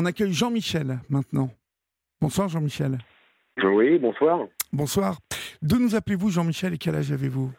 On 0.00 0.04
accueille 0.04 0.32
Jean-Michel 0.32 1.00
maintenant. 1.08 1.50
Bonsoir 2.20 2.48
Jean-Michel. 2.48 2.98
Oui, 3.64 3.98
bonsoir. 3.98 4.46
Bonsoir. 4.72 5.18
D'où 5.60 5.80
nous 5.80 5.96
appelez-vous 5.96 6.30
Jean-Michel 6.30 6.72
et 6.74 6.78
quel 6.78 6.94
âge 6.94 7.10
avez-vous? 7.10 7.50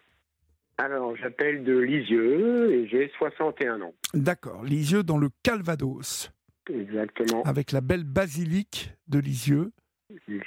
Alors, 0.77 1.17
j'appelle 1.17 1.65
de 1.65 1.77
Lisieux 1.77 2.71
et 2.71 2.87
j'ai 2.87 3.11
61 3.17 3.81
ans. 3.81 3.93
D'accord, 4.13 4.63
Lisieux 4.63 5.03
dans 5.03 5.17
le 5.17 5.27
Calvados, 5.43 6.31
Exactement. 6.73 7.43
avec 7.43 7.73
la 7.73 7.81
belle 7.81 8.05
basilique 8.05 8.93
de 9.09 9.19
Lisieux, 9.19 9.73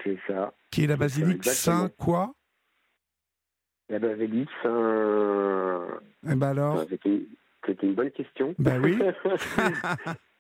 C'est 0.04 0.18
ça. 0.27 0.54
qui 0.70 0.84
est 0.84 0.86
la 0.86 0.96
basilique. 0.96 1.45
Saint 1.45 1.90
quoi? 1.98 2.32
La 3.90 3.98
basilique, 3.98 4.48
un... 4.64 5.86
Eh 6.27 6.34
ben 6.36 6.48
alors, 6.48 6.79
Ah, 6.80 6.84
C'est 6.88 7.04
une... 7.04 7.27
c'est 7.66 7.82
une 7.82 7.95
bonne 7.95 8.11
question. 8.12 8.54
Ben 8.59 8.82
oui. 8.82 8.98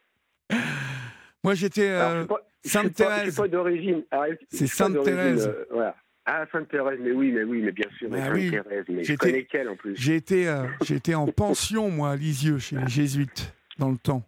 moi 1.44 1.54
j'étais 1.54 1.88
euh, 1.88 2.14
je 2.14 2.18
suis 2.20 2.28
pas- 2.28 2.40
je 2.64 2.68
suis 2.68 2.70
Sainte 2.70 2.82
pas- 2.84 2.88
Je 2.88 2.94
Thérèse. 3.16 3.32
suis 3.32 3.42
pas 3.42 3.48
d'origine. 3.48 4.04
Je 4.12 4.16
C'est 4.50 4.56
suis 4.56 4.64
pas 4.66 4.84
Sainte 4.84 4.92
d'origine, 4.94 5.14
Thérèse. 5.16 5.48
euh, 5.48 5.64
voilà. 5.70 5.96
Ah, 6.24 6.44
Sainte 6.52 6.68
Thérèse, 6.68 6.98
mais 7.02 7.10
oui, 7.10 7.32
mais 7.32 7.42
oui, 7.42 7.60
mais 7.62 7.72
bien 7.72 7.88
sûr, 7.98 8.08
mais 8.08 8.18
Bah 8.18 8.24
Sainte 8.26 8.34
oui. 8.36 8.52
Mais 8.90 9.02
je 9.04 9.14
connais 9.16 9.44
qu'elle 9.44 9.68
en 9.68 9.74
plus. 9.74 9.96
J'ai 9.96 10.14
été, 10.14 10.46
euh, 10.48 10.62
été 10.88 11.16
en 11.16 11.26
pension, 11.26 11.90
moi, 11.90 12.10
à 12.10 12.16
Lisieux, 12.16 12.58
chez 12.58 12.76
les 12.76 12.86
Jésuites, 12.86 13.52
dans 13.78 13.90
le 13.90 13.98
temps. 13.98 14.22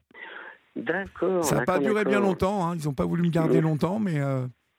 D'accord. 0.75 1.45
Ça 1.45 1.55
n'a 1.57 1.65
pas 1.65 1.79
duré 1.79 2.05
bien 2.05 2.19
longtemps, 2.19 2.67
hein, 2.69 2.77
ils 2.77 2.85
n'ont 2.87 2.95
pas 2.95 3.05
voulu 3.05 3.23
me 3.23 3.31
garder 3.31 3.61
Non. 3.61 3.69
longtemps, 3.71 4.01
mais, 4.01 4.19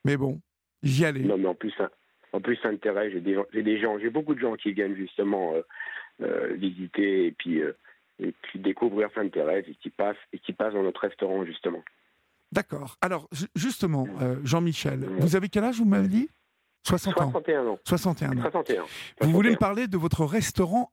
mais 0.03 0.17
bon, 0.17 0.41
j'y 0.83 1.05
allais. 1.05 1.21
Non, 1.21 1.37
mais 1.37 1.47
en 1.47 1.55
plus, 1.55 1.73
hein, 1.79 1.89
en 2.33 2.41
plus 2.41 2.57
Sainte 2.57 2.81
Thérèse, 2.81 3.13
j'ai 3.13 3.21
des, 3.21 3.79
gens, 3.79 3.97
j'ai 3.99 4.09
beaucoup 4.09 4.35
de 4.35 4.41
gens 4.41 4.55
qui 4.57 4.73
viennent 4.73 4.97
justement 4.97 5.53
visiter 6.55 7.27
et 7.27 7.31
puis, 7.31 7.59
et 8.19 8.33
puis 8.41 8.59
découvrir 8.59 9.09
Sainte 9.15 9.31
Thérèse 9.31 9.63
et 9.69 9.75
qui 9.75 9.89
passent 9.89 10.17
et 10.33 10.39
qui 10.39 10.51
passent 10.51 10.73
dans 10.73 10.83
notre 10.83 10.99
restaurant 11.01 11.45
justement. 11.45 11.81
D'accord. 12.55 12.97
Alors, 13.01 13.27
ju- 13.31 13.47
justement, 13.55 14.07
euh, 14.21 14.37
Jean-Michel, 14.43 15.05
vous 15.19 15.35
avez 15.35 15.49
quel 15.49 15.63
âge, 15.65 15.77
vous 15.77 15.85
m'avez 15.85 16.07
dit? 16.07 16.29
60 16.83 17.19
ans. 17.19 17.31
61 17.31 17.65
ans. 17.67 17.79
61 17.85 18.37
ans. 18.37 18.41
61. 18.41 18.85
Vous 19.21 19.31
voulez 19.31 19.49
me 19.49 19.55
61. 19.55 19.57
parler 19.57 19.87
de 19.87 19.97
votre 19.97 20.23
restaurant 20.25 20.91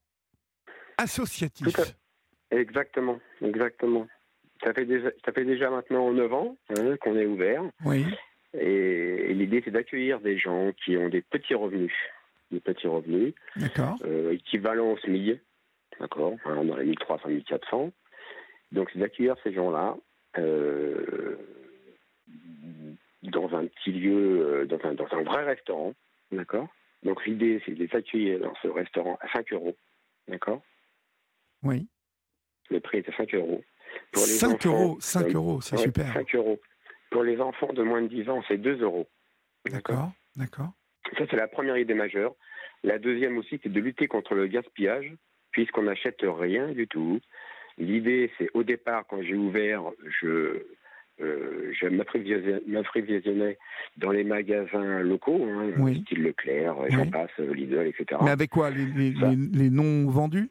associatif? 0.98 1.78
À 1.78 2.56
Exactement, 2.56 3.19
exactement. 3.41 4.06
Ça 4.62 4.74
fait 4.74 4.84
déjà, 4.84 5.08
ça 5.24 5.32
fait 5.32 5.44
déjà 5.44 5.70
maintenant 5.70 6.12
9 6.12 6.32
ans 6.34 6.56
hein, 6.77 6.96
qu'on 7.00 7.16
est 7.16 7.27
ouvert 7.27 7.62
Oui. 7.84 8.04
et, 8.54 9.30
et 9.30 9.34
l'idée 9.34 9.62
c'est 9.64 9.70
d'accueillir 9.70 10.20
des 10.20 10.36
gens 10.38 10.70
qui 10.84 10.97
ont 10.97 11.08
des 11.08 11.22
petits 11.22 11.54
revenus, 11.54 11.94
des 12.50 12.60
petits 12.60 12.86
revenus 12.88 13.34
D'accord. 13.56 13.97
euh, 14.04 14.32
équivalent 14.34 14.92
au 14.92 14.98
SMIC, 14.98 15.41
d'accord, 15.98 16.34
dans 16.44 16.76
les 16.76 16.84
1300, 16.84 17.28
1400. 17.28 17.91
Donc 18.72 18.91
c'est 18.92 18.98
d'accueillir 18.98 19.34
ces 19.42 19.52
gens-là 19.54 19.97
euh, 20.38 21.36
dans 23.53 23.58
un 23.58 23.67
petit 23.67 23.92
lieu, 23.92 24.41
euh, 24.41 24.67
dans 24.67 24.78
un, 24.84 24.95
dans 24.95 25.08
un 25.12 25.22
vrai 25.22 25.45
restaurant, 25.45 25.95
d'accord? 26.31 26.69
Donc 27.03 27.25
l'idée 27.27 27.62
c'est 27.64 27.72
de 27.72 27.84
les 27.84 27.94
accueillir 27.94 28.41
dans 28.41 28.55
ce 28.62 28.69
restaurant 28.69 29.19
à 29.20 29.28
5 29.33 29.53
euros, 29.53 29.77
d'accord? 30.28 30.62
Oui. 31.62 31.86
Le 32.70 32.81
prix 32.81 32.98
est 32.98 33.09
à 33.09 33.17
5 33.17 33.34
euros. 33.34 33.62
Pour 34.12 34.22
les 34.22 34.33
5 34.33 34.55
enfants, 34.55 34.69
euros, 34.69 34.97
5 35.00 35.27
euh, 35.27 35.33
euros, 35.34 35.61
c'est 35.61 35.77
ouais, 35.77 35.83
super. 35.83 36.12
5 36.12 36.34
euros. 36.34 36.61
Pour 37.11 37.22
les 37.22 37.41
enfants 37.41 37.72
de 37.72 37.83
moins 37.83 38.03
de 38.03 38.09
10 38.09 38.28
ans, 38.31 38.42
c'est 38.48 38.56
2 38.56 38.83
euros. 38.83 39.06
D'accord. 39.70 40.12
D'accord. 40.37 40.72
Ça, 41.19 41.25
c'est 41.31 41.37
la 41.37 41.48
première 41.48 41.77
idée 41.77 41.94
majeure. 41.94 42.34
La 42.84 42.98
deuxième 42.98 43.37
aussi, 43.37 43.61
c'est 43.62 43.70
de 43.70 43.81
lutter 43.81 44.09
contre 44.09 44.34
le 44.34 44.47
gaspillage, 44.47 45.12
puisqu'on 45.50 45.83
n'achète 45.83 46.22
rien 46.22 46.69
du 46.69 46.89
tout. 46.89 47.20
L'idée, 47.77 48.31
c'est 48.39 48.48
au 48.55 48.62
départ, 48.62 49.06
quand 49.06 49.22
j'ai 49.22 49.34
ouvert, 49.34 49.83
je, 50.20 50.64
euh, 51.20 51.72
je 51.78 51.86
m'approvisionnais 51.86 53.58
dans 53.96 54.10
les 54.10 54.24
magasins 54.24 55.00
locaux, 55.00 55.44
hein, 55.48 55.70
Oui. 55.78 56.02
style 56.02 56.22
Leclerc, 56.22 56.77
Oui. 56.80 56.88
j'en 56.91 57.06
passe, 57.10 57.30
Lidl, 57.38 57.86
etc. 57.86 58.20
Mais 58.24 58.30
avec 58.30 58.50
quoi 58.50 58.70
Les, 58.70 58.86
les, 58.86 59.14
Ça. 59.19 59.28
les- 59.30 59.37
les 59.64 59.70
non 59.70 60.09
vendus? 60.10 60.48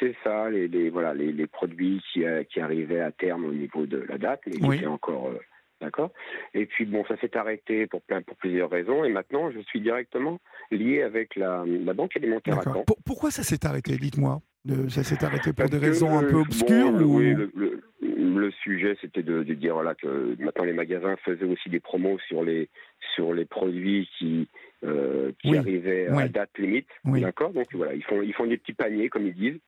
C'est 0.00 0.14
ça, 0.24 0.48
les, 0.50 0.66
les- 0.66 0.88
voilà, 0.88 1.12
les, 1.12 1.30
les 1.32 1.46
produits 1.46 2.02
qui, 2.12 2.24
euh, 2.24 2.42
qui 2.44 2.58
arrivaient 2.60 3.00
à 3.00 3.12
terme 3.12 3.44
au 3.44 3.52
niveau 3.52 3.84
de 3.86 3.98
la 4.08 4.16
date, 4.16 4.40
mais 4.46 4.52
qui 4.52 4.66
Oui. 4.66 4.76
étaient 4.78 4.86
encore. 4.86 5.28
euh, 5.28 5.38
D'accord 5.80 6.12
Et 6.54 6.64
puis, 6.66 6.86
bon, 6.86 7.04
ça 7.06 7.16
s'est 7.18 7.36
arrêté 7.36 7.86
pour, 7.88 8.00
plein, 8.02 8.22
pour 8.22 8.36
plusieurs 8.36 8.70
raisons. 8.70 9.04
Et 9.04 9.10
maintenant, 9.10 9.50
je 9.50 9.58
suis 9.60 9.80
directement 9.80 10.38
lié 10.70 11.02
avec 11.02 11.34
la, 11.36 11.64
la 11.66 11.92
Banque 11.92 12.16
alimentaire 12.16 12.54
à 12.54 12.56
D'accord. 12.58 12.74
Caen. 12.76 12.84
Pour- 12.84 13.02
pourquoi 13.04 13.30
ça 13.32 13.42
s'est 13.42 13.66
arrêté 13.66 13.96
Dites-moi? 13.98 14.40
Ça 14.88 15.02
s'est 15.02 15.22
arrêté 15.22 15.52
pour 15.52 15.56
Parce 15.56 15.70
des 15.72 15.78
raisons 15.78 16.16
un 16.16 16.22
peu 16.22 16.36
obscures 16.36 16.94
ou... 16.94 17.18
Oui, 17.18 17.34
le, 17.34 17.50
le- 17.54 17.82
le 18.38 18.50
sujet, 18.50 18.96
c'était 19.00 19.22
de, 19.22 19.42
de 19.42 19.54
dire 19.54 19.74
voilà, 19.74 19.94
que 19.94 20.36
maintenant 20.38 20.64
les 20.64 20.72
magasins 20.72 21.16
faisaient 21.24 21.44
aussi 21.44 21.68
des 21.68 21.80
promos 21.80 22.18
sur 22.28 22.42
les, 22.44 22.68
sur 23.14 23.32
les 23.34 23.44
produits 23.44 24.08
qui, 24.18 24.48
euh, 24.84 25.32
qui 25.40 25.50
Oui, 25.50 25.58
arrivaient 25.58 26.08
oui. 26.10 26.22
à 26.24 26.28
date 26.28 26.56
limite. 26.58 26.88
Oui. 27.04 27.20
D'accord 27.20 27.50
Donc 27.52 27.66
voilà, 27.74 27.94
ils 27.94 28.04
font, 28.04 28.22
ils 28.22 28.32
font 28.34 28.46
des 28.46 28.56
petits 28.58 28.72
paniers, 28.74 29.08
comme 29.08 29.26
ils 29.26 29.34
disent. 29.34 29.60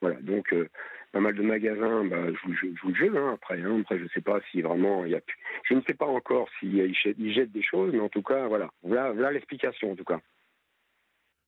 Voilà, 0.00 0.16
donc 0.20 0.52
euh, 0.52 0.68
pas 1.12 1.20
mal 1.20 1.34
de 1.34 1.42
magasins 1.42 2.04
bah, 2.04 2.26
jouent, 2.32 2.52
jouent- 2.54 2.76
jouent 2.76 2.88
le 2.88 2.94
jeu 2.94 3.16
hein, 3.16 3.32
après. 3.34 3.60
hein. 3.62 3.78
Après, 3.80 3.98
je 3.98 4.04
ne 4.04 4.08
sais 4.08 4.20
pas 4.20 4.40
si 4.50 4.60
vraiment 4.60 5.04
il 5.06 5.12
y 5.12 5.14
a 5.14 5.20
plus. 5.20 5.38
Je 5.68 5.74
ne 5.74 5.80
sais 5.82 5.94
pas 5.94 6.04
encore 6.06 6.48
s'ils 6.60 6.76
ils 6.76 6.94
jettent, 6.94 7.16
ils 7.18 7.32
jettent 7.32 7.52
des 7.52 7.62
choses, 7.62 7.92
mais 7.92 8.00
en 8.00 8.08
tout 8.10 8.22
cas, 8.22 8.46
voilà. 8.48 8.70
Voilà, 8.82 9.12
voilà 9.12 9.30
l'explication 9.32 9.92
en 9.92 9.96
tout 9.96 10.04
cas. 10.04 10.20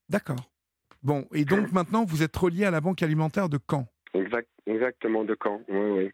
D'accord. 0.09 0.49
Bon, 1.03 1.27
et 1.35 1.45
donc 1.45 1.73
maintenant, 1.73 2.05
vous 2.05 2.23
êtes 2.23 2.37
relié 2.37 2.65
à 2.65 2.71
la 2.71 2.81
Banque 2.81 3.03
alimentaire 3.03 3.49
de 3.49 3.59
Caen. 3.71 3.87
Exact, 4.15 4.49
exactement, 4.67 5.25
de 5.25 5.37
Caen. 5.41 5.61
Oui, 5.69 5.91
oui. 6.05 6.11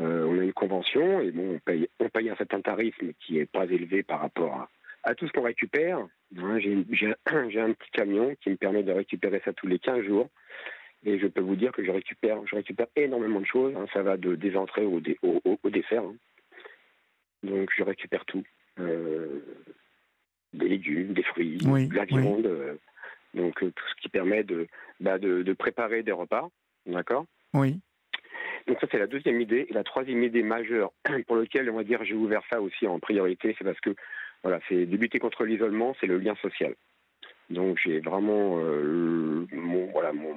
Euh, 0.00 0.24
on 0.26 0.38
a 0.38 0.42
une 0.44 0.52
convention 0.52 1.20
et 1.20 1.30
bon, 1.32 1.54
on 1.54 1.58
paye, 1.58 1.88
on 1.98 2.08
paye 2.08 2.30
un 2.30 2.36
certain 2.36 2.60
tarif, 2.60 2.94
mais 3.02 3.14
qui 3.20 3.34
n'est 3.34 3.46
pas 3.46 3.64
élevé 3.64 4.02
par 4.04 4.20
rapport 4.20 4.54
à, 4.54 4.68
à 5.02 5.14
tout 5.14 5.26
ce 5.26 5.32
qu'on 5.32 5.42
récupère. 5.42 5.98
Hein, 6.36 6.58
J'ai 6.60 6.72
un, 6.74 7.72
petit 7.72 7.90
camion 7.92 8.34
qui 8.40 8.50
me 8.50 8.56
permet 8.56 8.82
de 8.84 8.92
récupérer 8.92 9.40
ça 9.44 9.52
tous 9.52 9.66
les 9.66 9.78
15 9.78 10.04
jours. 10.04 10.28
Et 11.04 11.18
je 11.18 11.26
peux 11.26 11.40
vous 11.40 11.56
dire 11.56 11.72
que 11.72 11.84
je 11.84 11.90
récupère, 11.90 12.38
je 12.46 12.54
récupère 12.56 12.86
énormément 12.96 13.40
de 13.40 13.46
choses. 13.46 13.74
hein. 13.76 13.86
Ça 13.92 14.02
va 14.02 14.16
de, 14.16 14.34
des 14.34 14.56
entrées 14.56 14.84
au, 14.84 15.00
dé- 15.00 15.18
au, 15.22 15.40
au- 15.44 15.58
au 15.62 15.70
dessert. 15.70 16.02
hein. 16.02 16.14
Donc 17.42 17.70
je 17.76 17.82
récupère 17.82 18.24
tout. 18.24 18.44
Euh, 18.80 19.40
des 20.52 20.68
légumes, 20.68 21.12
des 21.12 21.22
fruits, 21.22 21.58
Oui, 21.66 21.86
de 21.88 21.94
la 21.94 22.02
oui. 22.02 22.08
viande. 22.22 22.46
euh, 22.46 22.74
donc 23.34 23.54
tout 23.58 23.84
ce 23.90 24.00
qui 24.02 24.08
permet 24.08 24.42
de, 24.44 24.66
bah, 25.00 25.18
de, 25.18 25.42
de 25.42 25.52
préparer 25.52 26.02
des 26.02 26.12
repas. 26.12 26.48
D'accord? 26.86 27.26
Oui. 27.54 27.78
Donc 28.68 28.78
ça, 28.80 28.86
c'est 28.90 28.98
la 28.98 29.06
deuxième 29.06 29.40
idée. 29.40 29.66
Et 29.68 29.72
la 29.72 29.82
troisième 29.82 30.22
idée 30.22 30.42
majeure 30.42 30.92
pour 31.26 31.36
laquelle, 31.36 31.70
on 31.70 31.76
va 31.76 31.84
dire, 31.84 32.04
j'ai 32.04 32.14
ouvert 32.14 32.42
ça 32.50 32.60
aussi 32.60 32.86
en 32.86 33.00
priorité, 33.00 33.56
c'est 33.58 33.64
parce 33.64 33.80
que, 33.80 33.94
voilà, 34.42 34.60
c'est 34.68 34.86
débuter 34.86 35.18
contre 35.18 35.44
l'isolement, 35.44 35.96
c'est 36.00 36.06
le 36.06 36.18
lien 36.18 36.36
social. 36.36 36.74
Donc 37.50 37.78
j'ai 37.82 38.00
vraiment, 38.00 38.58
euh, 38.60 39.46
mon, 39.52 39.86
voilà, 39.86 40.12
mon, 40.12 40.36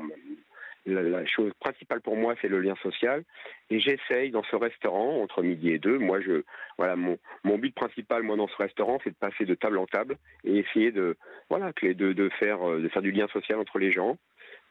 la, 0.85 1.25
chose 1.25 1.51
principale 1.59 1.99
pour 1.99 2.15
moi, 2.15 2.35
c'est 2.41 2.47
le 2.47 2.61
lien 2.61 2.75
social. 2.81 3.23
Et 3.69 3.79
j'essaye 3.81 4.31
dans 4.31 4.43
ce 4.43 4.55
restaurant, 4.55 5.21
entre 5.21 5.43
midi 5.43 5.71
et 5.71 5.77
deux, 5.77 5.99
moi, 5.99 6.21
je, 6.21 6.43
voilà, 6.77 6.95
mon, 6.95 7.19
mon 7.43 7.57
but 7.57 7.75
principal, 7.75 8.23
moi, 8.23 8.37
dans 8.37 8.47
ce 8.47 8.55
restaurant, 8.55 8.99
c'est 9.03 9.11
de 9.11 9.15
passer 9.15 9.45
de 9.45 9.55
table 9.55 9.77
en 9.77 9.87
table 9.87 10.17
et 10.45 10.57
essayer 10.57 10.91
de, 10.91 11.17
voilà, 11.49 11.73
de, 11.83 12.13
de 12.13 12.29
faire, 12.39 12.67
euh, 12.67 12.79
de 12.79 12.87
faire 12.87 13.01
du 13.01 13.11
lien 13.11 13.27
social 13.27 13.59
entre 13.59 13.77
les 13.77 13.91
gens. 13.91 14.17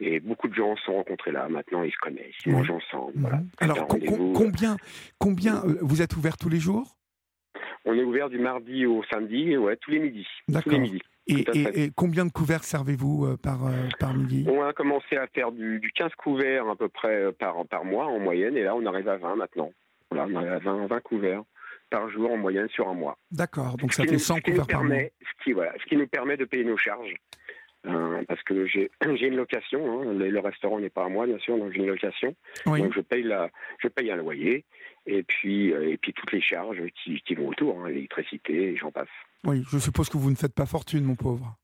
Et 0.00 0.18
beaucoup 0.20 0.48
de 0.48 0.54
gens 0.54 0.74
se 0.76 0.84
sont 0.84 0.94
rencontrés 0.94 1.30
là. 1.30 1.48
Maintenant, 1.48 1.82
ils 1.82 1.92
se 1.92 1.98
connaissent, 1.98 2.34
ils 2.46 2.52
mangent 2.52 2.70
ensemble. 2.70 3.12
Voilà. 3.16 3.36
Mhm. 3.36 3.48
Alors, 3.60 3.76
com- 3.86 4.00
com- 4.00 4.08
rendez-vous. 4.08 4.32
combien, 4.32 4.76
combien 5.18 5.56
euh, 5.64 5.76
vous 5.82 6.00
êtes 6.02 6.16
ouvert 6.16 6.36
tous 6.38 6.48
les 6.48 6.58
jours? 6.58 6.96
On 7.84 7.94
est 7.94 8.02
ouvert 8.02 8.28
du 8.30 8.38
mardi 8.38 8.86
au 8.86 9.02
samedi, 9.10 9.56
ouais, 9.56 9.76
tous 9.76 9.90
les 9.90 9.98
midis. 9.98 10.26
Tous 10.46 10.52
D'accord. 10.54 10.72
les 10.72 10.78
midis. 10.78 11.02
et, 11.26 11.90
combien 11.94 12.24
de 12.26 12.32
couverts 12.32 12.64
servez-vous 12.64 13.26
euh, 13.26 13.36
par, 13.36 13.66
euh, 13.66 13.72
par 13.98 14.14
midi? 14.14 14.46
On 14.50 14.62
a 14.62 14.72
commencé 14.72 15.16
à 15.16 15.26
faire 15.28 15.52
du, 15.52 15.78
du 15.80 15.90
15 15.92 16.12
couverts 16.16 16.68
à 16.68 16.76
peu 16.76 16.88
près 16.88 17.32
par, 17.32 17.64
par 17.66 17.84
mois 17.84 18.06
en 18.06 18.18
moyenne, 18.18 18.56
et 18.56 18.62
là 18.64 18.74
on 18.74 18.84
arrive 18.86 19.08
à 19.08 19.16
20 19.16 19.36
maintenant. 19.36 19.70
Voilà, 20.10 20.26
on 20.30 20.36
arrive 20.36 20.52
à 20.52 20.58
20, 20.58 20.86
20 20.86 21.00
couverts 21.02 21.42
par 21.90 22.08
jour 22.10 22.30
en 22.32 22.36
moyenne 22.36 22.68
sur 22.70 22.88
un 22.88 22.94
mois. 22.94 23.16
D'accord, 23.30 23.76
donc 23.76 23.92
ça 23.92 24.04
fait 24.04 24.12
nous- 24.12 24.18
100 24.18 24.36
ce 24.36 24.40
qui 24.40 24.50
nous 24.50 24.56
couverts 24.56 24.66
par 24.66 24.84
mois. 24.84 24.90
permet, 24.96 25.12
ce 25.20 25.44
qui, 25.44 25.52
voilà, 25.52 25.72
ce 25.80 25.84
qui 25.88 25.96
nous 25.96 26.06
permet 26.06 26.36
de 26.36 26.44
payer 26.44 26.64
nos 26.64 26.76
charges. 26.76 27.14
Euh, 27.86 28.22
parce 28.28 28.42
que 28.42 28.66
j'ai 28.66 28.90
une 29.26 29.36
location, 29.36 30.02
hein, 30.02 30.12
le, 30.12 30.38
restaurant 30.40 30.78
n'est 30.80 30.90
pas 30.90 31.04
à 31.06 31.08
moi 31.08 31.26
bien 31.26 31.38
sûr, 31.38 31.56
donc 31.56 31.72
j'ai 31.72 31.78
une 31.78 31.86
location, 31.86 32.34
Oui. 32.66 32.82
donc 32.82 32.92
je 32.94 33.00
paye 33.00 33.22
la, 33.22 33.48
je 33.78 33.88
paye 33.88 34.10
un 34.10 34.16
loyer 34.16 34.66
et 35.06 35.22
puis 35.22 35.72
euh, 35.72 35.90
et 35.90 35.96
puis 35.96 36.12
toutes 36.12 36.30
les 36.32 36.42
charges 36.42 36.82
qui, 37.02 37.22
qui 37.22 37.34
vont 37.34 37.48
autour, 37.48 37.80
hein, 37.80 37.88
l'électricité, 37.88 38.76
j'en 38.76 38.90
passe. 38.90 39.08
oui, 39.44 39.64
je 39.72 39.78
suppose 39.78 40.10
que 40.10 40.18
vous 40.18 40.30
ne 40.30 40.36
faites 40.36 40.54
pas 40.54 40.66
fortune, 40.66 41.04
mon 41.04 41.14
pauvre. 41.14 41.56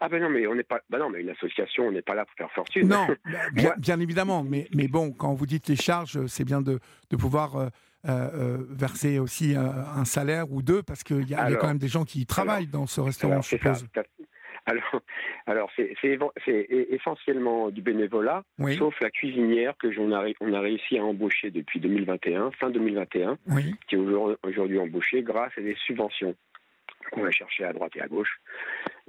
Ah 0.00 0.08
ben 0.08 0.22
non 0.22 0.30
mais 0.30 0.46
on 0.46 0.54
n'est 0.54 0.62
pas, 0.62 0.80
ben 0.88 0.98
non 0.98 1.10
mais 1.10 1.20
une 1.20 1.28
association, 1.28 1.88
on 1.88 1.92
n'est 1.92 2.00
pas 2.02 2.14
là 2.14 2.24
pour 2.24 2.34
faire 2.36 2.50
fortune. 2.52 2.88
Non, 2.88 3.06
bah, 3.54 3.74
bien, 3.76 4.00
évidemment, 4.00 4.42
mais, 4.42 4.66
mais 4.74 4.88
bon, 4.88 5.12
quand 5.12 5.34
vous 5.34 5.44
dites 5.46 5.68
les 5.68 5.76
charges, 5.76 6.24
c'est 6.26 6.44
bien 6.44 6.62
de, 6.62 6.78
de 7.10 7.16
pouvoir 7.16 7.70
euh, 8.08 8.58
verser 8.70 9.18
aussi 9.18 9.54
euh, 9.54 9.60
un 9.94 10.06
salaire 10.06 10.50
ou 10.50 10.62
deux, 10.62 10.82
parce 10.82 11.02
qu'il 11.04 11.28
y, 11.28 11.34
a- 11.34 11.50
y 11.50 11.58
quand 11.58 11.66
même 11.68 11.78
des 11.78 11.88
gens 11.88 12.04
qui 12.04 12.24
travaillent 12.24 12.66
dans 12.66 12.86
ce 12.86 13.00
restaurant, 13.02 13.32
Alors, 13.34 13.42
je 13.42 13.50
c'est 13.50 13.62
ça. 13.62 13.74
Alors, 14.68 15.02
alors 15.46 15.70
c'est 15.74 15.96
essentiellement 16.90 17.70
du 17.70 17.80
bénévolat, 17.80 18.42
sauf 18.76 19.00
la 19.00 19.10
cuisinière 19.10 19.74
que 19.78 19.88
on 19.98 20.12
a, 20.12 20.26
on 20.40 20.52
a 20.52 20.60
réussi 20.60 20.98
à 20.98 21.04
embaucher 21.04 21.50
depuis 21.50 21.80
2021, 21.80 22.50
fin 22.52 22.68
2021, 22.68 23.38
qui 23.88 23.94
est 23.94 23.98
aujourd'hui 23.98 24.78
embauchée 24.78 25.22
grâce 25.22 25.52
à 25.56 25.62
des 25.62 25.74
subventions 25.86 26.34
qu'on 27.10 27.22
va 27.22 27.30
chercher 27.30 27.64
à 27.64 27.72
droite 27.72 27.92
et 27.96 28.02
à 28.02 28.08
gauche. 28.08 28.40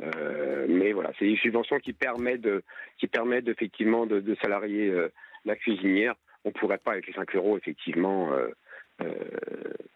Euh, 0.02 0.66
mais 0.70 0.94
voilà, 0.94 1.12
c'est 1.20 1.26
des 1.26 1.36
subventions 1.36 1.80
qui 1.80 1.92
permettent, 1.92 2.42
de, 2.42 2.64
qui 2.98 3.08
permettent 3.08 3.50
effectivement 3.50 4.06
de, 4.06 4.22
de 4.22 4.36
salarier 4.42 4.88
euh, 4.88 5.12
la 5.44 5.58
cuisinière. 5.58 6.16
On 6.46 6.50
ne 6.50 6.54
pourrait 6.54 6.78
pas, 6.78 6.92
avec 6.92 7.08
les 7.08 7.14
5 7.14 7.36
euros, 7.36 7.58
effectivement, 7.58 8.32
euh, 8.32 8.48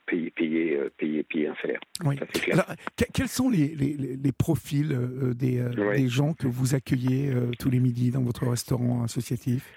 payer, 0.05 0.31
payer, 0.31 0.79
payer, 0.97 1.23
payer, 1.23 1.47
un 1.47 1.55
salaire. 1.61 1.79
Alors, 2.51 2.65
quels 3.13 3.27
sont 3.27 3.49
les, 3.49 3.69
les, 3.75 3.95
les 3.97 4.31
profils 4.31 4.89
des, 5.35 5.63
des, 5.95 6.07
gens 6.07 6.33
que 6.33 6.47
vous 6.47 6.75
accueillez 6.75 7.33
tous 7.59 7.69
les 7.69 7.79
midis 7.79 8.11
dans 8.11 8.21
votre 8.21 8.47
restaurant 8.47 9.03
associatif? 9.03 9.71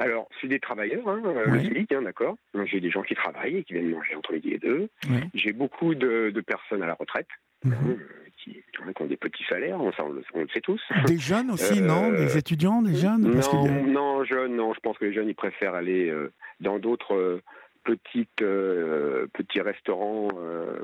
Alors, 0.00 0.28
c'est 0.40 0.48
des 0.48 0.60
travailleurs, 0.60 1.06
hein, 1.06 1.20
SMIC, 1.60 1.92
hein, 1.92 2.02
d'accord. 2.02 2.36
J'ai 2.64 2.80
des 2.80 2.90
gens 2.90 3.02
qui 3.02 3.14
travaillent 3.14 3.58
et 3.58 3.64
qui 3.64 3.74
viennent 3.74 3.90
manger 3.90 4.14
entre 4.14 4.32
midi 4.32 4.54
et 4.54 4.58
deux. 4.58 4.88
J'ai 5.34 5.52
beaucoup 5.52 5.94
de, 5.94 6.30
de, 6.30 6.40
personnes 6.40 6.82
à 6.82 6.86
la 6.86 6.94
retraite. 6.94 7.28
Mhm. 7.64 7.98
Qui, 8.42 8.62
ont 8.98 9.04
des 9.04 9.18
petits 9.18 9.44
salaires, 9.50 9.78
on, 9.78 9.90
le, 10.08 10.48
sait 10.54 10.62
tous. 10.62 10.80
Des 11.06 11.18
jeunes 11.18 11.50
aussi, 11.50 11.82
non? 11.82 12.10
Des 12.10 12.38
étudiants, 12.38 12.80
des 12.80 12.94
jeunes? 12.94 13.30
Non, 13.30 13.86
non, 13.86 14.24
jeunes, 14.24 14.56
non. 14.56 14.72
Je 14.72 14.80
pense 14.80 14.96
que 14.96 15.04
les 15.04 15.12
jeunes, 15.12 15.28
ils 15.28 15.34
préfèrent 15.34 15.74
aller 15.74 16.08
euh, 16.08 16.32
dans 16.60 16.78
d'autres 16.78 17.42
euh, 17.88 17.96
petites, 17.96 18.42
euh, 18.42 19.26
petits 19.32 19.60
restaurants, 19.60 20.28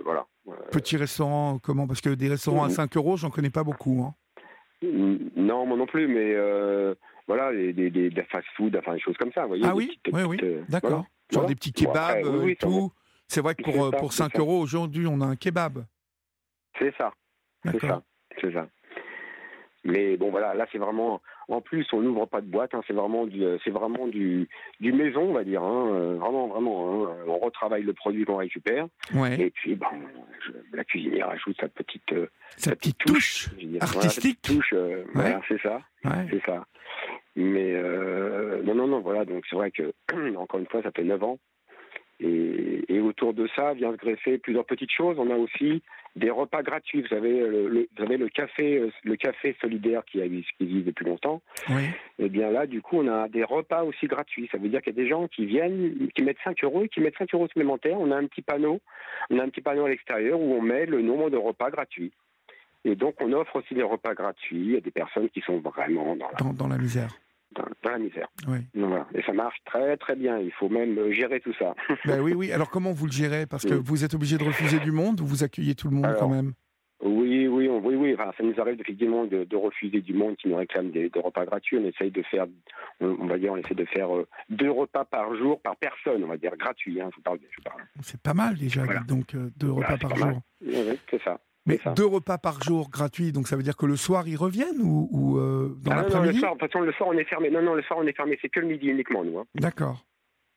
voilà. 0.04 0.26
Petits 0.70 0.96
restaurants, 0.96 1.58
comment? 1.58 1.86
Parce 1.86 2.00
que 2.00 2.10
des 2.10 2.28
restaurants 2.28 2.64
à 2.64 2.70
5 2.70 2.96
euros, 2.96 3.16
j'en 3.16 3.30
connais 3.30 3.50
pas 3.50 3.64
beaucoup. 3.64 4.02
Hein. 4.02 4.14
Non, 4.82 5.66
moi 5.66 5.76
non 5.76 5.86
plus, 5.86 6.06
mais 6.06 6.34
voilà, 7.26 7.52
des, 7.52 7.72
des, 7.72 8.10
des 8.10 8.22
fast-food, 8.24 8.76
enfin 8.76 8.94
des 8.94 9.00
choses 9.00 9.16
comme 9.16 9.32
ça. 9.32 9.42
Vous 9.42 9.48
voyez, 9.48 9.64
ah 9.66 9.74
oui, 9.74 9.98
oui, 10.12 10.22
oui, 10.22 10.38
d'accord. 10.68 11.04
Genre 11.32 11.46
des 11.46 11.56
petits 11.56 11.72
kebabs 11.72 12.48
et 12.48 12.56
tout. 12.56 12.92
C'est 13.28 13.40
vrai 13.40 13.56
que 13.56 13.62
pour, 13.64 13.90
pour 13.90 14.12
5 14.12 14.38
euros 14.38 14.60
aujourd'hui, 14.60 15.06
on 15.08 15.20
a 15.20 15.26
un 15.26 15.36
kebab. 15.36 15.84
C'est 16.78 16.94
ça. 16.96 17.12
C'est 17.64 17.80
ça. 17.80 18.02
C'est 18.40 18.52
ça. 18.52 18.68
Mais 19.86 20.16
bon, 20.16 20.30
voilà, 20.30 20.54
là, 20.54 20.66
c'est 20.72 20.78
vraiment. 20.78 21.20
En 21.48 21.60
plus, 21.60 21.86
on 21.92 22.00
n'ouvre 22.00 22.26
pas 22.26 22.40
de 22.40 22.46
boîte. 22.46 22.74
Hein, 22.74 22.82
c'est 22.86 22.92
vraiment 22.92 23.26
du, 23.26 23.44
c'est 23.64 23.70
vraiment 23.70 24.08
du, 24.08 24.48
du 24.80 24.92
maison, 24.92 25.30
on 25.30 25.32
va 25.32 25.44
dire. 25.44 25.62
Hein, 25.62 25.94
euh, 25.94 26.16
vraiment, 26.16 26.48
vraiment. 26.48 27.04
Hein, 27.04 27.16
on 27.28 27.38
retravaille 27.38 27.84
le 27.84 27.92
produit 27.92 28.24
qu'on 28.24 28.36
récupère. 28.36 28.88
Et 29.38 29.50
puis, 29.50 29.76
bon, 29.76 29.86
la 30.72 30.84
cuisinière 30.84 31.30
ajoute 31.30 31.56
sa 31.60 31.68
petite, 31.68 32.12
euh, 32.12 32.26
sa, 32.56 32.74
petite, 32.74 32.98
touche, 32.98 33.48
artistique. 33.80 34.42
touche, 34.42 34.72
euh, 34.72 35.04
voilà, 35.14 35.40
c'est 35.48 35.60
ça. 35.60 35.80
C'est 36.02 36.42
ça. 36.44 36.66
Mais 37.36 37.74
non, 38.64 38.74
non, 38.74 38.88
non, 38.88 39.00
voilà. 39.00 39.24
Donc, 39.24 39.44
c'est 39.48 39.56
vrai 39.56 39.70
que 39.70 39.92
encore 40.36 40.58
une 40.58 40.66
fois, 40.66 40.82
ça 40.82 40.90
fait 40.90 41.04
9 41.04 41.22
ans 41.22 41.38
et, 42.20 43.00
autour 43.00 43.34
de 43.34 43.48
ça 43.54 43.72
vient 43.74 43.92
se 43.92 43.96
greffer 43.96 44.38
plusieurs 44.38 44.64
petites 44.64 44.90
choses. 44.90 45.16
On 45.18 45.30
a 45.30 45.36
aussi 45.36 45.82
des 46.16 46.30
repas 46.30 46.62
gratuits. 46.62 47.02
Vous 47.02 47.08
savez, 47.08 47.38
le, 47.40 47.88
vous 47.96 48.02
avez 48.02 48.16
le 48.16 48.28
café, 48.28 48.90
le 49.04 49.16
café 49.16 49.56
solidaire 49.60 50.02
qui, 50.04 50.20
existe 50.20 50.50
depuis 50.60 51.04
longtemps. 51.04 51.40
Oui. 51.68 51.84
Et 52.18 52.24
eh 52.24 52.28
bien 52.28 52.50
là, 52.50 52.66
du 52.66 52.82
coup, 52.82 52.98
on 52.98 53.08
a 53.08 53.28
des 53.28 53.44
repas 53.44 53.84
aussi 53.84 54.06
gratuits. 54.06 54.48
Ça 54.50 54.58
veut 54.58 54.68
dire 54.68 54.82
qu'il 54.82 54.96
y 54.96 55.00
a 55.00 55.02
des 55.02 55.08
gens 55.08 55.28
qui 55.28 55.46
viennent, 55.46 56.08
qui 56.14 56.22
mettent 56.22 56.38
5 56.42 56.64
euros 56.64 56.84
et 56.84 56.88
qui 56.88 57.00
mettent 57.00 57.18
5 57.18 57.32
euros 57.34 57.46
supplémentaires. 57.46 58.00
On 58.00 58.10
a 58.10 58.16
un 58.16 58.26
petit 58.26 58.42
panneau, 58.42 58.80
on 59.30 59.38
a 59.38 59.44
un 59.44 59.48
petit 59.48 59.60
panneau 59.60 59.84
à 59.84 59.88
l'extérieur 59.88 60.40
où 60.40 60.54
on 60.54 60.62
met 60.62 60.86
le 60.86 61.02
nombre 61.02 61.30
de 61.30 61.36
repas 61.36 61.70
gratuits. 61.70 62.12
Et 62.84 62.94
donc, 62.94 63.16
on 63.20 63.32
offre 63.32 63.56
aussi 63.56 63.74
des 63.74 63.82
repas 63.82 64.14
gratuits 64.14 64.76
à 64.76 64.80
des 64.80 64.90
personnes 64.90 65.28
qui 65.30 65.40
sont 65.40 65.58
vraiment 65.58 66.16
dans 66.16 66.68
la 66.68 66.78
misère 66.78 67.10
dans, 67.56 67.90
la 67.90 67.98
misère. 67.98 68.28
Oui. 68.48 68.58
Et 69.14 69.22
ça 69.22 69.32
marche 69.32 69.58
très 69.64 69.96
très 69.96 70.16
bien. 70.16 70.38
Il 70.38 70.52
faut 70.52 70.68
même 70.68 71.10
gérer 71.12 71.40
tout 71.40 71.54
ça. 71.58 71.74
ben 72.04 72.20
oui, 72.20 72.34
oui. 72.34 72.52
Alors 72.52 72.70
comment 72.70 72.92
vous 72.92 73.06
le 73.06 73.12
gérez? 73.12 73.46
Parce 73.46 73.64
que 73.64 73.74
vous 73.74 74.04
êtes 74.04 74.14
obligé 74.14 74.38
de 74.38 74.44
refuser 74.44 74.78
du 74.78 74.92
monde 74.92 75.20
ou 75.20 75.26
vous 75.26 75.44
accueillez 75.44 75.74
tout 75.74 75.88
le 75.88 75.96
monde 75.96 76.14
quand 76.18 76.28
même 76.28 76.52
oui, 77.02 77.46
oui, 77.46 77.68
oui, 77.68 77.94
oui. 77.94 78.14
Enfin, 78.14 78.32
ça 78.36 78.42
nous 78.42 78.58
arrive 78.58 78.80
effectivement 78.80 79.26
de, 79.26 79.44
de, 79.44 79.56
refuser 79.56 80.00
du 80.00 80.14
monde 80.14 80.36
qui 80.36 80.48
nous 80.48 80.56
réclame 80.56 80.90
des, 80.90 81.10
repas 81.14 81.44
gratuits. 81.44 81.78
On 81.78 81.84
essaye 81.84 82.10
de 82.10 82.22
faire, 82.22 82.46
on, 83.00 83.26
va 83.26 83.38
dire, 83.38 83.52
on 83.52 83.56
essaie 83.56 83.74
de 83.74 83.84
faire 83.84 84.16
euh, 84.16 84.26
deux 84.48 84.70
repas 84.70 85.04
par 85.04 85.34
jour 85.36 85.60
par 85.60 85.76
personne, 85.76 86.24
on 86.24 86.28
va 86.28 86.38
dire 86.38 86.56
gratuits. 86.56 87.00
Hein, 87.00 87.10
je 87.14 87.22
parle, 87.22 87.38
C'est 88.00 88.20
pas 88.20 88.32
mal 88.32 88.56
déjà, 88.56 88.84
donc 89.06 89.34
euh, 89.34 89.50
deux 89.58 89.70
repas 89.70 89.98
par 89.98 90.16
jour. 90.16 90.40
Oui, 90.64 90.98
c'est 91.10 91.22
ça. 91.22 91.38
Mais 91.66 91.80
deux 91.96 92.06
repas 92.06 92.38
par 92.38 92.62
jour 92.62 92.90
gratuits, 92.90 93.32
donc 93.32 93.48
ça 93.48 93.56
veut 93.56 93.62
dire 93.62 93.76
que 93.76 93.86
le 93.86 93.96
soir 93.96 94.28
ils 94.28 94.36
reviennent 94.36 94.80
ou, 94.82 95.08
ou 95.10 95.38
euh, 95.38 95.76
dans 95.82 95.92
ah 95.92 95.96
l'après-midi 95.96 96.34
le 96.34 96.40
soir, 96.40 96.54
de 96.54 96.60
toute 96.60 96.70
façon, 96.70 96.84
le 96.84 96.92
soir 96.92 97.08
on 97.12 97.18
est 97.18 97.24
fermé. 97.24 97.50
Non, 97.50 97.62
non, 97.62 97.74
le 97.74 97.82
soir 97.82 97.98
on 98.00 98.06
est 98.06 98.16
fermé, 98.16 98.38
c'est 98.40 98.48
que 98.48 98.60
le 98.60 98.68
midi 98.68 98.86
uniquement, 98.86 99.24
nous. 99.24 99.38
Hein. 99.38 99.44
D'accord. 99.56 100.04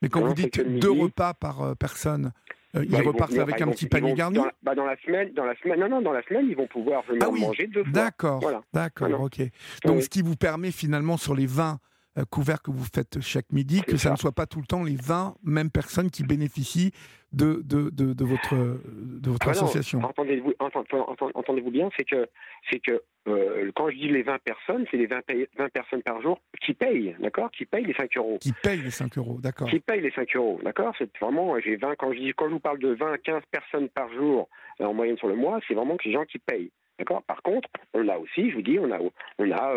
Mais 0.01 0.09
quand 0.09 0.21
vous 0.21 0.33
dites 0.33 0.61
deux 0.79 0.91
repas 0.91 1.33
par 1.33 1.61
euh, 1.61 1.73
personne, 1.75 2.31
euh, 2.75 2.85
ils 2.85 2.91
bah, 2.91 2.99
repartent 3.03 3.37
avec 3.37 3.59
un 3.61 3.67
petit 3.67 3.87
panier 3.87 4.13
garni 4.13 4.37
dans 4.37 4.45
la, 4.45 4.53
bah, 4.61 4.75
dans 4.75 4.85
la, 4.85 4.95
semaine, 4.97 5.33
dans 5.33 5.45
la 5.45 5.55
semaine, 5.55 5.79
non, 5.79 5.89
non, 5.89 6.01
dans 6.01 6.11
la 6.11 6.21
semaine, 6.23 6.45
ils 6.47 6.55
vont 6.55 6.67
pouvoir 6.67 7.01
venir 7.03 7.23
ah 7.25 7.31
manger 7.31 7.67
deux 7.67 7.83
fois. 7.83 7.91
D'accord, 7.91 8.39
voilà. 8.39 8.61
d'accord, 8.73 9.21
ok. 9.21 9.41
Donc 9.85 10.03
ce 10.03 10.09
qui 10.09 10.21
vous 10.21 10.35
permet 10.35 10.71
finalement 10.71 11.17
sur 11.17 11.33
les 11.33 11.47
20 11.47 11.79
euh, 12.17 12.25
couverts 12.25 12.61
que 12.61 12.71
vous 12.71 12.85
faites 12.93 13.19
chaque 13.21 13.51
midi, 13.51 13.81
que 13.81 13.97
ça, 13.97 14.11
ne 14.11 14.17
soit 14.17 14.31
pas 14.31 14.45
tout 14.45 14.59
le 14.59 14.67
temps 14.67 14.83
les 14.83 14.95
20 14.95 15.35
mêmes 15.43 15.71
personnes 15.71 16.11
qui 16.11 16.23
bénéficient 16.23 16.91
de, 17.31 17.61
de, 17.63 17.89
de, 17.91 18.25
votre, 18.25 18.55
de 18.55 19.29
votre 19.29 19.47
ah 19.47 19.51
association. 19.51 20.01
Entendez-vous 20.03 20.53
entendez 20.59 21.61
bien, 21.61 21.89
c'est 21.95 22.03
que, 22.03 22.27
c'est 22.71 22.79
que 22.79 23.01
euh, 23.27 23.71
quand 23.75 23.89
je 23.89 23.97
dis 23.97 24.07
les 24.07 24.23
20 24.23 24.39
personnes, 24.39 24.85
c'est 24.89 24.97
les 24.97 25.05
20, 25.05 25.21
20, 25.57 25.69
personnes 25.69 26.01
par 26.01 26.21
jour 26.21 26.41
qui 26.61 26.73
payent, 26.73 27.15
d'accord 27.19 27.51
Qui 27.51 27.65
payent 27.65 27.85
les 27.85 27.93
5 27.93 28.17
euros. 28.17 28.37
Qui 28.39 28.51
payent 28.51 28.81
les 28.81 28.91
5 28.91 29.17
euros, 29.17 29.37
d'accord. 29.41 29.69
Qui 29.69 29.79
payent 29.79 30.01
les 30.01 30.11
5 30.11 30.35
euros, 30.35 30.59
d'accord 30.63 30.95
C'est 30.97 31.09
vraiment, 31.19 31.59
j'ai 31.59 31.75
20, 31.75 31.95
quand 31.95 32.11
je, 32.13 32.19
dis, 32.19 32.33
quand 32.35 32.47
je 32.47 32.53
vous 32.53 32.59
parle 32.59 32.79
de 32.79 32.93
20 32.93 33.17
15 33.19 33.43
personnes 33.51 33.89
par 33.89 34.11
jour 34.13 34.49
euh, 34.81 34.85
en 34.85 34.93
moyenne 34.93 35.17
sur 35.17 35.27
le 35.27 35.35
mois, 35.35 35.59
c'est 35.67 35.75
vraiment 35.75 35.97
que 35.97 36.07
les 36.07 36.13
gens 36.13 36.25
qui 36.25 36.39
payent. 36.39 36.71
D'accord 36.97 37.21
Par 37.23 37.41
contre, 37.43 37.69
on 37.93 38.07
a 38.07 38.17
aussi, 38.17 38.49
je 38.49 38.55
vous 38.55 38.61
dis, 38.61 38.79
on 38.79 38.91
a, 38.91 38.99
on 39.37 39.51
a 39.51 39.73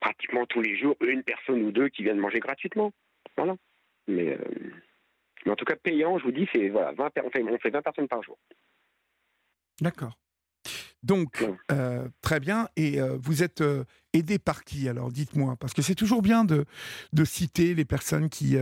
pratiquement 0.00 0.46
tous 0.46 0.60
les 0.60 0.76
jours 0.76 0.96
une 1.00 1.22
personne 1.22 1.62
ou 1.62 1.70
deux 1.70 1.88
qui 1.88 2.02
viennent 2.02 2.18
manger 2.18 2.40
gratuitement. 2.40 2.92
Voilà. 3.36 3.56
Mais, 4.08 4.32
euh, 4.32 4.38
mais 5.46 5.52
en 5.52 5.56
tout 5.56 5.64
cas, 5.64 5.76
payant, 5.76 6.18
je 6.18 6.24
vous 6.24 6.32
dis, 6.32 6.48
c'est 6.52 6.68
voilà, 6.68 6.92
20, 6.92 7.10
on, 7.24 7.30
fait, 7.30 7.42
on 7.42 7.58
fait 7.58 7.70
20 7.70 7.82
personnes 7.82 8.08
par 8.08 8.22
jour. 8.22 8.36
Vous 9.80 9.84
Donc, 11.02 11.46
euh, 11.70 12.08
très 12.20 12.40
bien. 12.40 12.68
Et 12.76 13.00
euh, 13.00 13.16
vous 13.20 13.44
êtes 13.44 13.62
aidé 14.12 14.40
par 14.40 14.64
qui 14.64 14.88
alors 14.88 15.12
Dites-moi? 15.12 15.54
Parce 15.56 15.72
que 15.72 15.82
c'est 15.82 15.94
toujours 15.94 16.20
bien 16.20 16.44
de, 16.44 16.64
de, 17.12 17.24
citer 17.24 17.74
les 17.74 17.84
personnes 17.84 18.28
qui 18.28 18.56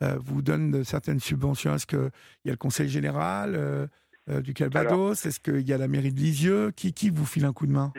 vous 0.00 0.42
donnent 0.42 0.84
certaines 0.84 1.20
subventions. 1.20 1.74
Est-ce 1.74 1.86
qu'il 1.86 2.10
y 2.44 2.48
a 2.48 2.52
le 2.52 2.58
Conseil 2.58 2.88
général 2.88 3.88
du 4.28 4.52
Calvados? 4.52 5.24
Est-ce 5.24 5.40
qu'il 5.40 5.66
y 5.66 5.72
a 5.72 5.78
la 5.78 5.88
mairie 5.88 6.12
de 6.12 6.20
Lisieux? 6.20 6.70
Qui, 6.72 6.92
qui 6.92 7.08
vous 7.08 7.24
file 7.24 7.46
un 7.46 7.54
coup 7.54 7.66
de 7.66 7.72
main? 7.72 7.92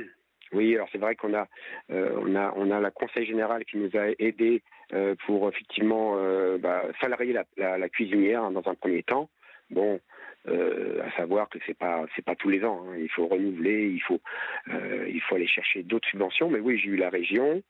Oui, 0.54 0.75
alors 0.75 0.88
c'est 0.92 0.98
vrai 0.98 1.16
qu'on 1.16 1.34
a, 1.34 1.48
euh, 1.92 2.18
on 2.22 2.36
a, 2.36 2.54
on 2.56 2.72
a 2.72 2.80
la 2.80 2.92
Conseil 2.92 3.25
général 3.25 3.66
qui 3.66 3.77
nous 3.77 3.89
a 3.98 4.08
aidés 4.20 4.62
euh, 4.94 5.16
pour 5.25 5.48
effectivement 5.50 6.16
euh, 6.18 6.58
bah, 6.58 6.84
salarier 7.01 7.38
la, 7.58 7.89
cuisinière 7.89 8.44
hein, 8.44 8.51
dans 8.51 8.68
un 8.68 8.75
premier 8.75 9.04
temps. 9.04 9.30
Bon, 9.70 10.00
à 10.46 11.12
savoir 11.18 11.50
que 11.50 11.60
c'est 11.68 11.77
pas, 11.77 12.06
c'est 12.16 12.24
pas 12.24 12.36
tous 12.36 12.48
les 12.48 12.63
ans. 12.63 12.86
Hein. 12.88 12.96
Il 12.98 13.10
faut 13.10 13.27
renouveler, 13.27 13.89
il 13.89 14.01
faut, 14.01 14.22
il 14.70 15.20
faut 15.22 15.36
aller 15.36 15.48
chercher 15.48 15.84
d'autres 15.84 16.08
subventions. 16.08 16.50
Mais 16.50 16.60
oui, 16.60 16.80
j'ai 16.80 16.88
eu 16.88 16.96
la 16.96 17.10
région. 17.10 17.62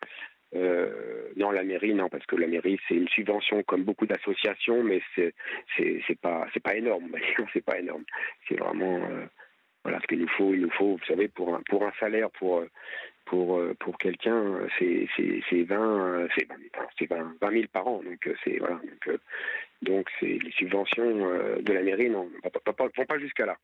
non, 0.54 1.50
la 1.50 1.64
mairie, 1.64 1.96
non, 1.96 2.08
parce 2.08 2.28
que 2.28 2.36
la 2.36 2.46
mairie, 2.46 2.80
c'est 2.88 2.94
une 2.94 3.08
subvention 3.08 3.64
comme 3.64 3.84
beaucoup 3.84 4.06
d'associations, 4.06 4.84
mais 4.84 5.02
c'est, 5.16 5.34
c'est 5.76 6.20
pas, 6.22 6.46
c'est 6.54 6.62
pas 6.62 6.76
énorme. 6.76 7.16
c'est 7.54 7.66
pas 7.66 7.80
énorme. 7.80 8.04
C'est 8.48 8.60
vraiment 8.60 9.00
voilà 9.88 10.02
ce 10.02 10.08
qu'il 10.08 10.20
nous 10.20 10.28
faut. 10.28 10.54
Il 10.54 10.60
nous 10.60 10.70
faut, 10.72 10.98
vous 10.98 11.06
savez, 11.08 11.30
pour 11.30 11.56
un, 11.56 11.62
pour 11.70 11.86
un 11.86 11.94
salaire, 11.98 12.30
pour, 12.32 12.62
pour, 13.24 13.62
pour 13.80 13.98
quelqu'un, 13.98 14.60
c'est, 14.78 15.08
c'est, 15.16 15.42
c'est 15.50 15.64
20, 15.64 16.28
c'est, 16.36 16.46
c'est 17.00 17.10
20, 17.10 17.38
20 17.42 17.52
000 17.52 17.64
par 17.72 17.88
an. 17.88 18.02
Donc, 18.04 18.30
c'est, 18.44 18.58
voilà. 18.58 18.82
Donc, 19.06 19.20
donc 19.82 20.10
c'est 20.20 20.40
les 20.44 20.52
subventions 20.52 21.62
de 21.62 21.72
la 21.72 21.84
mairie 21.84 22.10
non, 22.10 22.30
vont 22.44 23.06
pas 23.06 23.20
jusqu'à 23.20 23.46
là. 23.46 23.56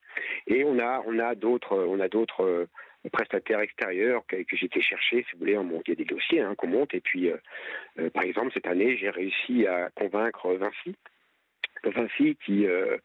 Et 0.47 0.63
on 0.63 0.79
a, 0.79 1.03
on 1.05 1.19
a 1.19 1.35
d'autres, 1.35 1.75
on 1.77 1.99
a 1.99 2.07
d'autres 2.07 2.67
prestataires 3.11 3.59
extérieurs 3.59 4.23
que, 4.25 4.37
que 4.43 4.63
été 4.63 4.79
chercher, 4.79 5.25
si 5.27 5.33
vous 5.33 5.39
voulez, 5.39 5.57
on 5.57 5.65
monte, 5.65 5.83
il 5.87 5.91
y 5.91 5.93
a 5.93 5.95
des 5.97 6.05
dossiers 6.05 6.39
hein, 6.39 6.55
qu'on 6.55 6.67
monte. 6.67 6.93
Et 6.93 7.01
puis, 7.01 7.29
par 8.13 8.23
exemple, 8.23 8.51
cette 8.53 8.67
année, 8.67 8.95
j'ai 8.95 9.09
réussi 9.09 9.67
à 9.67 9.89
convaincre 9.93 10.53
Vinci 10.53 10.95
Qui, 12.45 12.65
euh, 12.65 12.97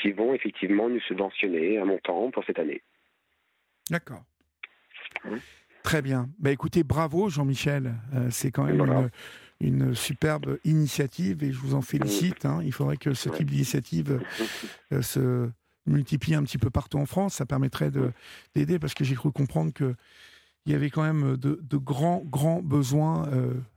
qui 0.00 0.12
vont 0.12 0.34
effectivement 0.34 0.88
nous 0.88 1.00
subventionner 1.00 1.78
un 1.78 1.84
montant 1.84 2.30
pour 2.30 2.44
cette 2.44 2.58
année. 2.58 2.82
D'accord. 3.90 4.22
Hein 5.24 5.36
Très 5.82 6.00
bien. 6.00 6.28
Bah, 6.38 6.50
écoutez, 6.50 6.84
bravo 6.84 7.28
Jean-Michel. 7.28 7.94
Euh, 8.14 8.28
c'est 8.30 8.50
quand 8.50 8.64
même 8.64 9.10
une, 9.60 9.94
superbe 9.94 10.58
initiative 10.64 11.42
et 11.44 11.52
je 11.52 11.58
vous 11.58 11.74
en 11.74 11.82
félicite. 11.82 12.46
Hein. 12.46 12.60
Il 12.64 12.72
faudrait 12.72 12.96
que 12.96 13.14
ce 13.14 13.28
type 13.28 13.50
d'initiative 13.50 14.20
euh, 14.92 15.02
se 15.02 15.50
multiplie 15.86 16.34
un 16.34 16.42
petit 16.44 16.58
peu 16.58 16.70
partout 16.70 16.98
en 16.98 17.06
France. 17.06 17.34
Ça 17.34 17.46
permettrait 17.46 17.90
d'aider 18.54 18.78
parce 18.78 18.94
que 18.94 19.04
j'ai 19.04 19.14
cru 19.14 19.30
comprendre 19.32 19.72
que 19.72 19.94
il 20.66 20.72
y 20.72 20.74
avait 20.74 20.90
quand 20.90 21.02
même 21.02 21.36
de, 21.36 21.76
grands, 21.76 22.22
grands 22.24 22.62
besoins 22.62 23.28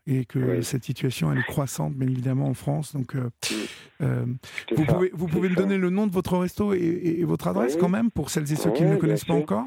et 0.06 0.25
que 0.25 0.62
cette 0.62 0.84
situation 0.84 1.32
elle 1.32 1.39
est 1.39 1.44
croissante, 1.48 1.94
bien 1.96 2.08
évidemment, 2.08 2.48
en 2.48 2.54
France. 2.54 2.94
Donc, 2.94 3.15
vous, 4.00 4.86
pouvez, 4.86 5.10
vous 5.13 5.27
pouvez 5.27 5.50
me 5.50 5.56
donner 5.56 5.77
le 5.77 5.89
nom 5.89 6.06
de 6.06 6.13
votre 6.13 6.38
resto 6.38 6.74
et, 6.74 7.24
votre 7.24 7.48
adresse 7.48 7.75
quand 7.75 7.89
même 7.89 8.12
pour 8.12 8.30
celles 8.30 8.51
et 8.51 8.56
ceux 8.56 8.72
qui 8.72 8.84
ne 8.84 8.92
le 8.92 8.98
connaissent 8.98 9.25
pas 9.25 9.34
encore 9.34 9.65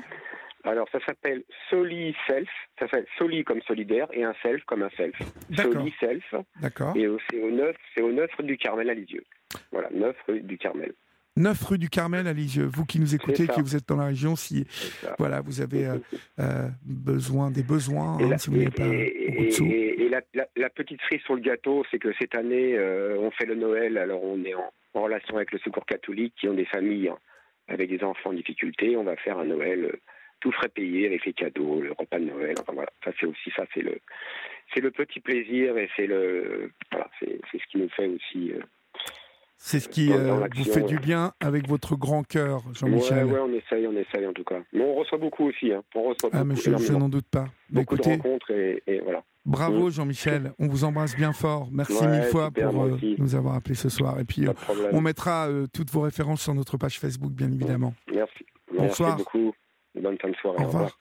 alors, 0.65 0.87
ça 0.93 0.99
s'appelle 1.07 1.45
Soli 1.71 2.15
Self. 2.27 2.49
Ça 2.79 2.87
s'appelle 2.87 3.07
Soli 3.17 3.43
comme 3.45 3.63
solidaire 3.63 4.07
et 4.13 4.25
un 4.25 4.35
self 4.43 4.63
comme 4.65 4.83
un 4.83 4.91
self. 4.97 5.17
Soli 5.57 5.95
Self. 5.99 6.35
D'accord. 6.61 6.95
Et 6.97 7.09
c'est 7.31 7.41
au 7.43 7.51
9, 7.51 7.77
c'est 7.95 8.03
au 8.03 8.13
9 8.13 8.31
rue 8.37 8.45
du 8.45 8.59
Carmel 8.59 8.91
à 8.91 8.95
Lisieux. 8.95 9.25
Voilà, 9.73 9.89
9 9.93 10.17
rue 10.29 10.41
du 10.43 10.59
Carmel. 10.59 10.93
9 11.39 11.63
rue 11.65 11.79
du 11.79 11.89
Carmel 11.89 12.27
à 12.27 12.33
Lisieux. 12.33 12.65
Vous 12.65 12.85
qui 12.85 12.99
nous 12.99 13.15
écoutez, 13.15 13.47
qui 13.47 13.61
vous 13.61 13.77
êtes 13.77 13.89
dans 13.89 13.97
la 13.97 14.07
région, 14.07 14.35
si 14.35 14.67
voilà, 15.19 15.41
vous 15.41 15.61
avez 15.61 15.87
euh, 15.87 15.99
euh, 16.41 16.69
besoin 16.85 17.51
des 17.51 17.63
besoins, 17.63 18.19
hein, 18.21 18.39
si 18.39 18.51
vous 18.51 18.57
n'avez 18.57 18.71
pas 18.71 18.85
beaucoup 18.85 19.45
de 19.45 19.51
sous. 19.51 19.67
Et, 19.67 20.11
la, 20.57 20.71
petite 20.71 21.01
cerise 21.03 21.23
sur 21.23 21.35
le 21.35 21.41
gâteau, 21.41 21.85
c'est 21.91 21.99
que 21.99 22.13
cette 22.19 22.35
année, 22.35 22.77
euh, 22.77 23.17
on 23.21 23.31
fait 23.31 23.47
le 23.47 23.55
Noël. 23.55 23.99
Alors, 23.99 24.23
on 24.25 24.43
est 24.45 24.55
en, 24.55 24.73
relation 24.95 25.37
avec 25.37 25.53
le 25.53 25.59
Secours 25.61 25.87
catholique, 25.87 26.35
qui 26.41 26.49
ont 26.49 26.55
des 26.55 26.65
familles 26.65 27.09
hein, 27.09 27.19
avec 27.69 27.89
des 27.89 28.03
enfants 28.03 28.31
en 28.31 28.33
difficulté. 28.33 28.97
On 28.97 29.05
va 29.05 29.15
faire 29.17 29.39
un 29.39 29.45
Noël 29.45 29.97
tout 30.41 30.51
frais 30.51 30.69
payé 30.69 31.07
avec 31.07 31.25
les 31.25 31.33
cadeaux, 31.33 31.81
le 31.81 31.93
repas 31.93 32.19
de 32.19 32.25
Noël. 32.25 32.57
Enfin 32.61 32.73
voilà, 32.73 32.91
ça 33.05 33.13
c'est 33.19 33.27
aussi 33.27 33.51
ça, 33.55 33.65
c'est 33.75 33.83
le, 33.83 33.99
c'est 34.75 34.81
le 34.81 34.91
petit 34.91 35.21
plaisir 35.21 35.79
et 35.79 35.89
c'est 35.95 36.07
le, 36.07 36.73
voilà, 36.91 37.09
c'est, 37.21 37.39
ce 37.53 37.67
qui 37.71 37.79
nous 37.79 37.89
fait 37.91 38.09
aussi. 38.09 38.53
Euh, 39.59 39.61
c'est 39.61 39.81
ce 39.81 39.89
qui 39.89 40.13
euh, 40.13 40.47
vous 40.55 40.65
fait 40.65 40.83
du 40.83 40.99
bien 40.99 41.33
avec 41.41 41.67
votre 41.67 41.97
grand 41.97 42.23
cœur, 42.23 42.63
Jean-Michel. 42.75 43.25
Ouais, 43.25 43.33
ouais, 43.33 43.41
on 43.41 43.53
essaye, 43.53 43.87
on 43.89 43.97
essaye 43.97 44.25
en 44.25 44.33
tout 44.33 44.45
cas. 44.45 44.61
Mais 44.73 44.85
on 44.85 44.95
reçoit 44.95 45.19
beaucoup 45.19 45.47
aussi. 45.49 45.73
Hein. 45.73 45.83
On 45.97 46.03
reçoit 46.05 46.31
ah, 46.33 46.45
mais 46.45 46.55
je, 46.55 46.93
n'en 46.93 47.09
doute 47.09 47.27
pas. 47.29 47.47
Beaucoup 47.69 47.97
de 47.97 48.03
rencontres 48.03 48.53
et, 48.53 49.01
voilà. 49.03 49.25
Bravo 49.45 49.89
mm. 49.89 49.91
Jean-Michel, 49.91 50.53
on 50.59 50.69
vous 50.69 50.85
embrasse 50.85 51.17
bien 51.17 51.33
fort. 51.33 51.69
Merci 51.73 52.07
mille 52.07 52.23
fois 52.25 52.51
pour 52.51 52.85
euh, 52.85 52.99
nous 53.19 53.35
avoir 53.35 53.57
appelé 53.57 53.75
ce 53.75 53.89
soir. 53.89 54.21
Et 54.21 54.25
puis 54.25 54.47
on 54.93 55.01
mettra 55.01 55.49
toutes 55.73 55.91
vos 55.91 56.03
références 56.03 56.43
sur 56.43 56.55
notre 56.55 56.77
page 56.77 57.01
Facebook, 57.01 57.33
bien 57.33 57.51
évidemment. 57.51 57.95
Merci. 58.13 58.47
Bonsoir. 58.77 59.17
Merci 59.17 59.25
beaucoup. 59.25 59.55
Bonne 59.95 60.19
fin 60.19 60.29
de 60.29 60.37
soirée. 60.37 60.63
Au 60.63 60.67
revoir. 60.67 60.99